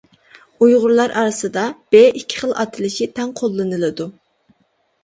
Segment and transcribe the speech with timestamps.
[0.67, 1.67] ئۇيغۇرلار ئارىسىدا
[1.97, 4.11] ب ئىككى خىل ئاتىلىشى تەڭ قوللىنىلىدۇ.